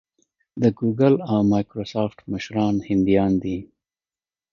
[0.61, 3.57] د ګوګل او مایکروسافټ مشران هندیان دي.